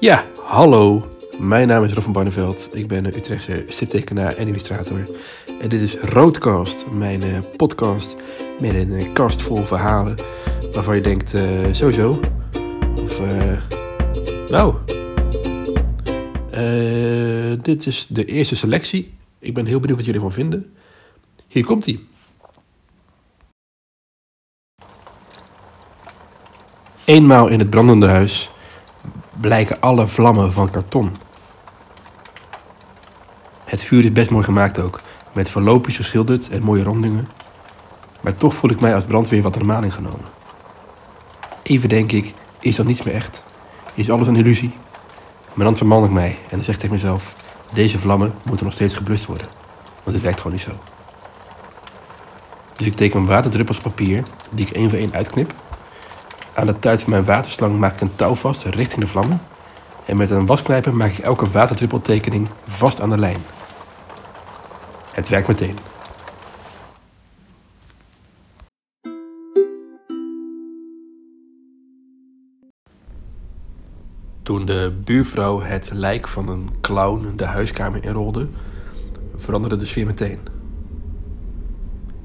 [0.00, 1.06] Ja, hallo.
[1.38, 2.68] Mijn naam is Rob van Barneveld.
[2.72, 4.98] Ik ben een Utrechtse striptekenaar en illustrator.
[5.60, 8.16] En dit is Roadcast, mijn eh, podcast
[8.60, 10.16] met een eh, kast vol verhalen
[10.72, 12.20] waarvan je denkt, eh sowieso.
[13.02, 13.58] Of, eh
[14.48, 14.74] nou.
[16.50, 19.14] Eh, dit is de eerste selectie.
[19.38, 20.74] Ik ben heel benieuwd wat jullie ervan vinden.
[21.48, 22.06] Hier komt ie.
[27.04, 28.50] Eenmaal in het brandende huis
[29.40, 31.16] blijken alle vlammen van karton.
[33.64, 35.00] Het vuur is best mooi gemaakt ook,
[35.32, 37.28] met verloopjes geschilderd en mooie rondingen.
[38.20, 40.24] Maar toch voel ik mij als brandweer wat normaal ingenomen.
[41.62, 43.42] Even denk ik, is dat niets meer echt?
[43.94, 44.74] Is alles een illusie?
[45.54, 47.34] Maar dan verman ik mij en dan zeg ik tegen mezelf,
[47.72, 49.46] deze vlammen moeten nog steeds geblust worden.
[50.02, 50.72] Want het werkt gewoon niet zo.
[52.76, 55.54] Dus ik teken waterdruppels papier, die ik één voor één uitknip
[56.56, 59.40] aan de tuit van mijn waterslang maak ik een touw vast richting de vlammen.
[60.04, 63.36] En met een wasknijper maak ik elke waterdruppeltekening vast aan de lijn.
[65.12, 65.76] Het werkt meteen.
[74.42, 78.48] Toen de buurvrouw het lijk van een clown de huiskamer inrolde,
[79.36, 80.38] veranderde de sfeer meteen.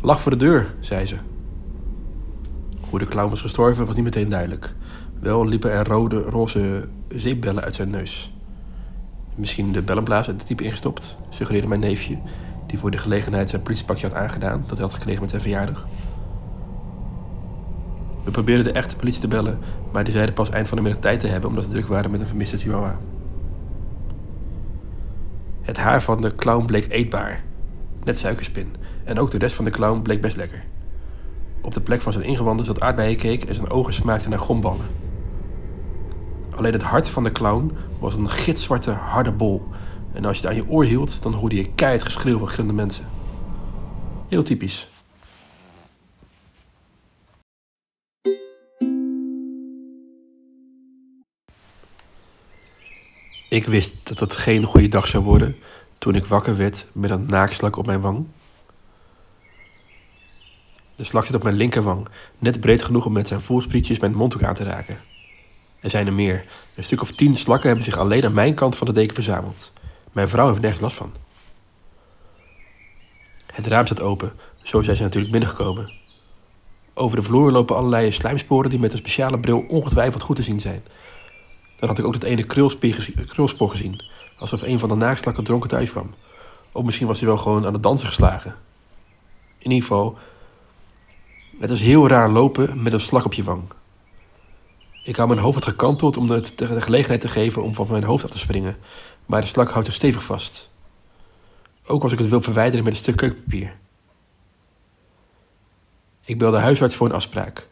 [0.00, 1.16] Lach voor de deur, zei ze.
[2.92, 4.74] Hoe de clown was gestorven was niet meteen duidelijk.
[5.20, 8.32] Wel liepen er rode, roze zeepbellen uit zijn neus.
[9.34, 12.18] Misschien de bellenblaas uit de type ingestopt, suggereerde mijn neefje,
[12.66, 15.86] die voor de gelegenheid zijn politiepakje had aangedaan dat hij had gekregen met zijn verjaardag.
[18.24, 19.58] We probeerden de echte politie te bellen,
[19.92, 22.10] maar die zeiden pas eind van de middag tijd te hebben omdat ze druk waren
[22.10, 22.98] met een vermiste chihuahua.
[25.62, 27.42] Het haar van de clown bleek eetbaar,
[28.04, 30.64] net suikerspin, en ook de rest van de clown bleek best lekker.
[31.62, 34.86] Op de plek van zijn ingewanden zat aardbeienkeek en zijn ogen smaakten naar gomballen.
[36.50, 39.62] Alleen het hart van de clown was een gitzwarte harde bol.
[40.12, 42.74] En als je het aan je oor hield, dan hoorde je keihard geschreeuw van gillende
[42.74, 43.04] mensen.
[44.28, 44.88] Heel typisch.
[53.48, 55.56] Ik wist dat het geen goede dag zou worden
[55.98, 58.26] toen ik wakker werd met een naakslak op mijn wang.
[60.96, 62.08] De slak zit op mijn linkerwang,
[62.38, 64.98] net breed genoeg om met zijn voelsprietjes mijn mondhoek aan te raken.
[65.80, 66.44] Er zijn er meer.
[66.76, 69.72] Een stuk of tien slakken hebben zich alleen aan mijn kant van de deken verzameld.
[70.12, 71.12] Mijn vrouw heeft nergens last van.
[73.46, 74.32] Het raam staat open,
[74.62, 75.92] zo zijn ze natuurlijk binnengekomen.
[76.94, 80.60] Over de vloer lopen allerlei slijmsporen die met een speciale bril ongetwijfeld goed te zien
[80.60, 80.82] zijn.
[81.76, 82.42] Dan had ik ook dat ene
[83.26, 84.04] krulspoor gezien,
[84.38, 86.14] alsof een van de naakslakken dronken thuis kwam.
[86.72, 88.54] Of misschien was hij wel gewoon aan het dansen geslagen.
[89.58, 90.18] In ieder geval,
[91.62, 93.62] het is heel raar lopen met een slag op je wang.
[95.04, 98.04] Ik hou mijn hoofd wat gekanteld om het de gelegenheid te geven om van mijn
[98.04, 98.76] hoofd af te springen,
[99.26, 100.70] maar de slak houdt zich stevig vast.
[101.86, 103.74] Ook als ik het wil verwijderen met een stuk keukenpapier.
[106.24, 107.68] Ik bel de huisarts voor een afspraak.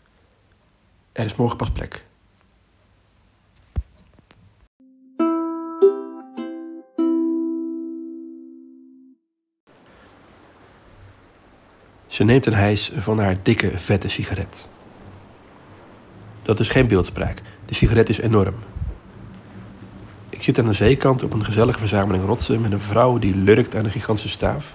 [1.12, 2.06] Er is morgen pas plek.
[12.10, 14.66] Ze neemt een hijs van haar dikke, vette sigaret.
[16.42, 17.42] Dat is geen beeldspraak.
[17.64, 18.54] De sigaret is enorm.
[20.28, 23.76] Ik zit aan de zeekant op een gezellige verzameling rotsen met een vrouw die lurkt
[23.76, 24.74] aan een gigantische staaf.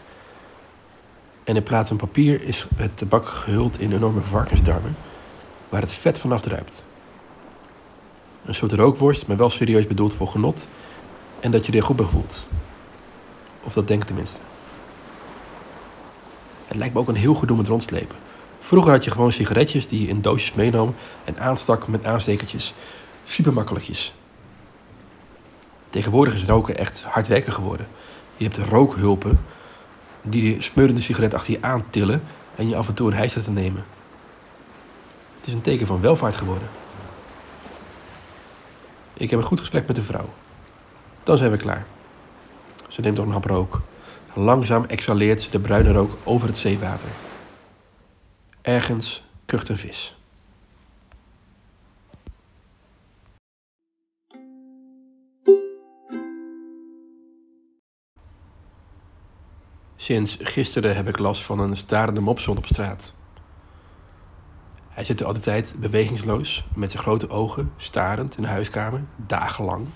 [1.44, 4.96] En in plaats van papier is het tabak gehuld in enorme varkensdarmen,
[5.70, 6.84] waar het vet vanaf druipt.
[8.46, 10.68] Een soort rookworst, maar wel serieus bedoeld voor genot
[11.40, 12.46] en dat je er goed bij voelt.
[13.64, 14.40] Of dat denk ik tenminste.
[16.76, 18.16] Het lijkt me ook een heel gedoe met rondslepen.
[18.60, 22.74] Vroeger had je gewoon sigaretjes die je in doosjes meenam en aanstak met aanstekertjes.
[23.26, 24.14] Super makkelijkjes.
[25.90, 27.88] Tegenwoordig is roken echt hard werken geworden.
[28.38, 29.40] Je hebt rookhulpen
[30.22, 32.24] die de smeurende sigaret achter je aantillen
[32.56, 33.86] en je af en toe een hijster te nemen.
[35.38, 36.68] Het is een teken van welvaart geworden.
[39.14, 40.30] Ik heb een goed gesprek met de vrouw.
[41.24, 41.86] Dan zijn we klaar.
[42.88, 43.82] Ze neemt nog een hap rook.
[44.38, 47.08] Langzaam exhaleert ze de bruine rook over het zeewater.
[48.62, 50.16] Ergens kucht een vis.
[59.96, 63.14] Sinds gisteren heb ik last van een starende mopshond op straat.
[64.90, 69.88] Hij zit er altijd bewegingsloos, met zijn grote ogen, starend in de huiskamer, dagenlang.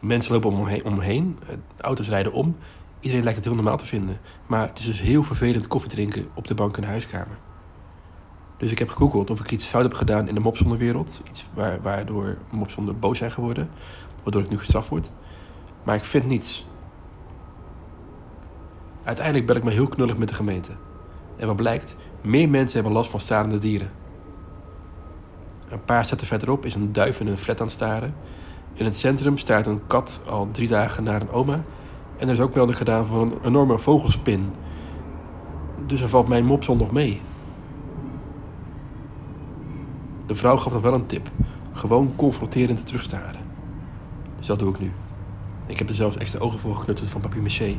[0.00, 2.56] Mensen lopen om hem heen, om hem heen, eh, auto's rijden om.
[3.00, 4.18] Iedereen lijkt het heel normaal te vinden.
[4.46, 7.38] Maar het is dus heel vervelend koffie drinken op de bank in de huiskamer.
[8.56, 11.20] Dus ik heb gegoogeld of ik iets fout heb gedaan in de mopzonderwereld.
[11.28, 13.70] Iets waar, waardoor mopzonder boos zijn geworden.
[14.22, 15.10] Waardoor ik nu gestraft word.
[15.82, 16.66] Maar ik vind niets.
[19.04, 20.72] Uiteindelijk ben ik me heel knullig met de gemeente.
[21.36, 23.90] En wat blijkt, meer mensen hebben last van starende dieren.
[25.68, 28.14] Een paar zetten verderop is een duif in een flat aan het staren.
[28.76, 31.64] In het centrum staat een kat al drie dagen naar een oma.
[32.16, 34.52] En er is ook melding gedaan van een enorme vogelspin.
[35.86, 37.20] Dus er valt mijn mopson nog mee.
[40.26, 41.30] De vrouw gaf nog wel een tip.
[41.72, 43.40] Gewoon confronterend terugstaren.
[44.38, 44.92] Dus dat doe ik nu.
[45.66, 47.76] Ik heb er zelfs extra ogen voor geknutseld van papier maché.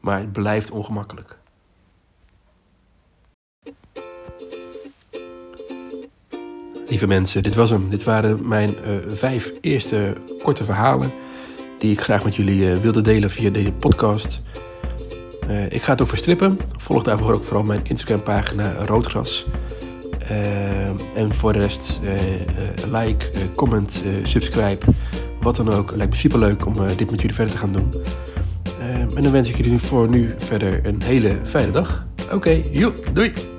[0.00, 1.41] Maar het blijft ongemakkelijk.
[6.92, 7.90] Lieve mensen, dit was hem.
[7.90, 11.12] Dit waren mijn uh, vijf eerste korte verhalen
[11.78, 14.40] die ik graag met jullie uh, wilde delen via deze podcast.
[15.48, 16.58] Uh, ik ga het ook verstrippen.
[16.76, 19.46] Volg daarvoor ook vooral mijn Instagram pagina Roodgras.
[21.14, 22.00] en voor de rest
[22.90, 24.86] like, comment, subscribe,
[25.40, 25.96] wat dan ook.
[25.96, 27.92] Lijkt me super leuk om dit met jullie verder te gaan doen.
[29.14, 32.06] en dan wens ik jullie voor nu verder een hele fijne dag.
[32.24, 33.51] Oké, okay, doei!